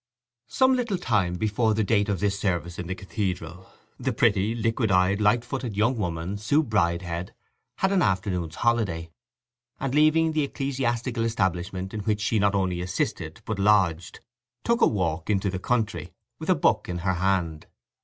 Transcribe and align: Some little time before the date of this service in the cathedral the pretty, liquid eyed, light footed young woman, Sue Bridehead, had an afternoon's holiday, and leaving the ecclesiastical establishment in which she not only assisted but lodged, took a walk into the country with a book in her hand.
Some 0.47 0.73
little 0.75 0.97
time 0.97 1.35
before 1.35 1.75
the 1.75 1.83
date 1.83 2.09
of 2.09 2.19
this 2.19 2.39
service 2.39 2.79
in 2.79 2.87
the 2.87 2.95
cathedral 2.95 3.69
the 3.99 4.11
pretty, 4.11 4.55
liquid 4.55 4.89
eyed, 4.91 5.21
light 5.21 5.45
footed 5.45 5.77
young 5.77 5.95
woman, 5.95 6.39
Sue 6.39 6.63
Bridehead, 6.63 7.35
had 7.75 7.91
an 7.91 8.01
afternoon's 8.01 8.55
holiday, 8.55 9.11
and 9.79 9.93
leaving 9.93 10.31
the 10.31 10.41
ecclesiastical 10.41 11.23
establishment 11.23 11.93
in 11.93 11.99
which 11.99 12.19
she 12.21 12.39
not 12.39 12.55
only 12.55 12.81
assisted 12.81 13.43
but 13.45 13.59
lodged, 13.59 14.21
took 14.63 14.81
a 14.81 14.87
walk 14.87 15.29
into 15.29 15.51
the 15.51 15.59
country 15.59 16.11
with 16.39 16.49
a 16.49 16.55
book 16.55 16.89
in 16.89 16.97
her 17.05 17.13
hand. 17.13 17.67